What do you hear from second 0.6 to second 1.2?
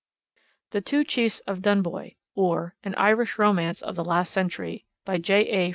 The Two